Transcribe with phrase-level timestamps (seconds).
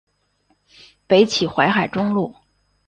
[1.05, 2.33] 北起淮海中路。